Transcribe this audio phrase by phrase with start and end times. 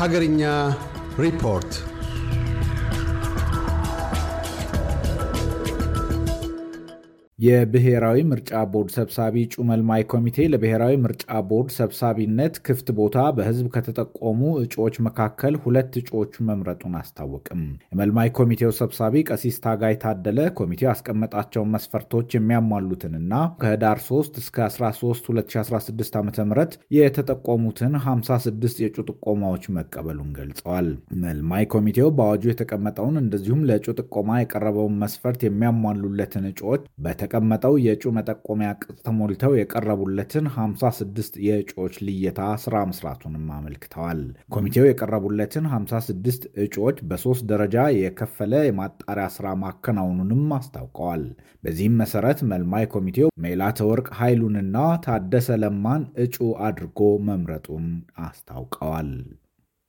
[0.00, 0.42] ሀገርኛ
[1.18, 1.72] ሪፖርት
[7.40, 14.40] የብሔራዊ ምርጫ ቦርድ ሰብሳቢ እጩ መልማይ ኮሚቴ ለብሔራዊ ምርጫ ቦርድ ሰብሳቢነት ክፍት ቦታ በሕዝብ ከተጠቆሙ
[14.62, 22.28] እጩዎች መካከል ሁለት እጩዎቹ መምረጡን አስታወቅም። የመልማይ ኮሚቴው ሰብሳቢ ቀሲስ ታጋይ ታደለ ኮሚቴው ያስቀመጣቸውን መስፈርቶች
[22.36, 26.58] የሚያሟሉትንና ከህዳር 3 እስከ 13 2016 ዓ ም
[26.98, 30.90] የተጠቆሙትን 56 የእጩ ጥቆማዎች መቀበሉን ገልጸዋል።
[31.22, 36.84] መልማይ ኮሚቴው በአዋጁ የተቀመጠውን እንደዚሁም ለእጩ ጥቆማ የቀረበውን መስፈርት የሚያሟሉለትን እጩዎች
[37.32, 44.20] በተቀመጠው የእጩ መጠቆሚያ ቅጽ ተሞልተው የቀረቡለትን 56 የእጩዎች ልየታ ስራ መስራቱንም አመልክተዋል።
[44.54, 51.22] ኮሚቴው የቀረቡለትን 56 እጩዎች በሶስት ደረጃ የከፈለ የማጣሪያ ስራ ማከናወኑንም አስታውቀዋል።
[51.64, 54.76] በዚህም መሰረት መልማይ ኮሚቴው ሜላተወርቅ ኃይሉንና
[55.06, 57.86] ታደሰ ለማን እጩ አድርጎ መምረጡን
[58.24, 59.12] አስታውቀዋል።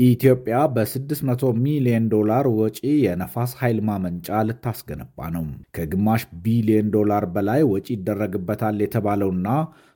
[0.00, 5.44] ኢትዮጵያ በ600 ሚሊዮን ዶላር ወጪ የነፋስ ኃይል ማመንጫ ልታስገነባ ነው።
[5.76, 9.48] ከግማሽ ቢሊዮን ዶላር በላይ ወጪ ይደረግበታል የተባለውና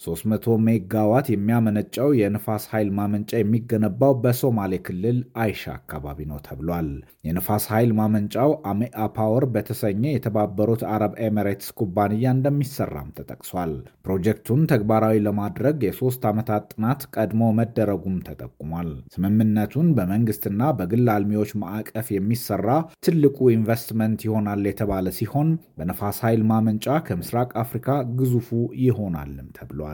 [0.00, 6.90] 300 ሜጋዋት የሚያመነጨው የንፋስ ኃይል ማመንጫ የሚገነባው በሶማሌ ክልል አይሻ አካባቢ ነው ተብሏል።
[7.28, 13.72] የንፋስ ኃይል ማመንጫው AMEA Power በተሰኘ የተባበሩት አረብ ኤሚሬትስ ኩባንያ እንደሚሰራም ተጠቅሷል።
[14.06, 22.64] ፕሮጀክቱን ተግባራዊ ለማድረግ የሶስት ዓመታት ጥናት ቀድሞ መደረጉም ተጠቁሟል። ስምምነቱን በመንግስትና በግል አልሚዎች ማዕቀፍ የሚሰራ
[23.06, 27.86] ትልቁ ኢንቨስትመንት ይሆናል የተባለ ሲሆን በነፋስ ኃይል ማመንጫ ከምስራቅ አፍሪካ
[28.18, 28.48] ግዙፉ
[28.86, 29.86] ይሆናልም ተብሏል።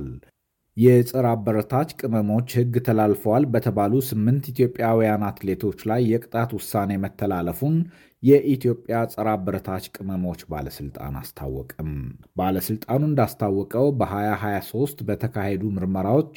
[0.77, 7.77] የጸረ አበረታች ቅመሞች ሕግ ተላልፈዋል በተባሉ ስምንት ኢትዮጵያውያን አትሌቶች ላይ የቅጣት ውሳኔ መተላለፉን
[8.23, 11.91] የኢትዮጵያ ጸረ አበረታች ቅመሞች ባለስልጣን አስታወቅም።
[12.39, 16.35] ባለስልጣኑ እንዳስታወቀው በ2023 በተካሄዱ ምርመራዎች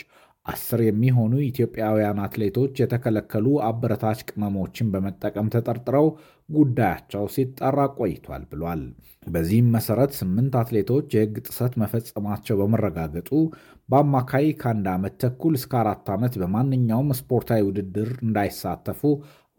[0.47, 6.07] አስር የሚሆኑ ኢትዮጵያውያን አትሌቶች የተከለከሉ አበረታች ቅመሞችን በመጠቀም ተጠርጥረው
[6.49, 8.83] ጉዳያቸው ሲጣራ ቆይቷል ብሏል።
[9.27, 13.31] በዚህም መሰረት ስምንት አትሌቶች የሕግ ጥሰት መፈጸማቸው በመረጋገጡ
[13.89, 19.01] በአማካይ ከአንድ ዓመት ተኩል እስከ አራት ዓመት በማንኛውም ስፖርታዊ ውድድር እንዳይሳተፉ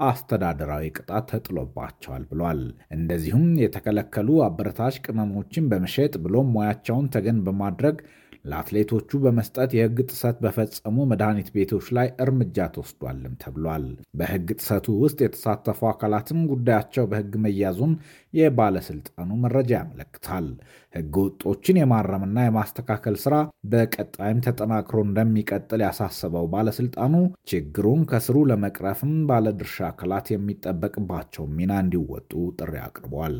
[0.00, 2.60] አስተዳደራዊ ቅጣት ተጥሎባቸዋል ብሏል።
[2.96, 7.96] እንደዚሁም የተከለከሉ አበረታች ቅመሞችን በመሸጥ ብሎም ሙያቸውን ተገን በማድረግ
[8.44, 13.86] ለአትሌቶቹ በመስጠት የሕግ ጥሰት በፈጸሙ መድኃኒት ቤቶች ላይ እርምጃ ተወስዷልም ተብሏል።
[14.18, 17.92] በሕግ ጥሰቱ ውስጥ የተሳተፉ አካላትም ጉዳያቸው በሕግ መያዙን
[18.34, 20.48] የባለስልጣኑ መረጃ ያመለክታል።
[20.94, 23.34] ሕገ ወጦችን የማረምና የማስተካከል ስራ
[23.72, 27.14] በቀጣይም ተጠናክሮ እንደሚቀጥል ያሳሰበው ባለስልጣኑ
[27.50, 33.36] ችግሩን ከስሩ ለመቅረፍም ባለድርሻ አካላት የሚጠበቅባቸው ሚና እንዲወጡ ጥሪ አቅርቧል።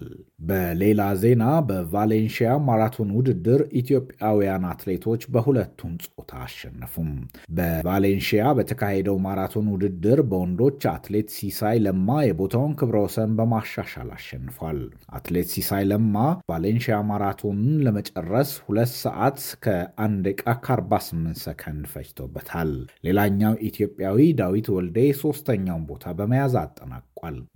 [0.49, 7.09] በሌላ ዜና በቫሌንሺያ ማራቶን ውድድር ኢትዮጵያውያን አትሌቶች በሁለቱም ጾታ አሸነፉም።
[7.57, 14.79] በቫሌንሺያ በተካሄደው ማራቶን ውድድር በወንዶች አትሌት ሲሳይ ለማ የቦታውን ክብረ ወሰን በማሻሻል አሸንፏል።
[15.19, 16.15] አትሌት ሲሳይ ለማ
[16.51, 22.73] ቫሌንሺያ ማራቶንን ለመጨረስ ሁለት ሰዓት ከ1 ደቂቃ ከ48 ሰከንድ ፈጅቶበታል።
[23.09, 27.05] ሌላኛው ኢትዮጵያዊ ዳዊት ወልዴ ሶስተኛውን ቦታ በመያዝ አጠናቋል።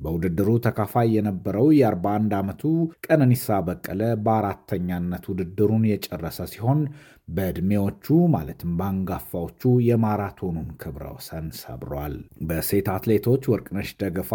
[0.05, 2.09] በውድድሩ ተካፋይ የነበረው የ41
[2.41, 2.63] ዓመቱ
[3.07, 6.81] ቀነኒሳ በቀለ በአራተኛነት ውድድሩን የጨረሰ ሲሆን
[7.33, 12.15] በዕድሜዎቹ ማለትም በአንጋፋዎቹ የማራቶኑን ክብረ ወሰን ሰብሯል።
[12.49, 14.33] በሴት አትሌቶች ወርቅነሽ ደገፋ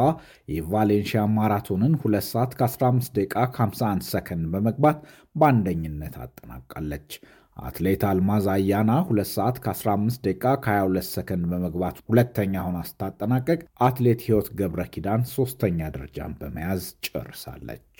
[0.53, 4.99] የቫሌንሺያ ማራቶንን 2 ሰዓት ከ15 ደቂቃ ከ51 ሰከንድ በመግባት
[5.35, 7.09] በአንደኝነት አጠናቃለች።
[7.57, 14.49] አትሌት አልማዝ አያና 2 ሰዓት ከ15 ደቂቃ ከ22 ሰከንድ በመግባት ሁለተኛ ሆና ስታጠናቀቅ፣ አትሌት ሕይወት
[14.59, 17.99] ገብረ ኪዳን ሶስተኛ ደረጃን በመያዝ ጨርሳለች።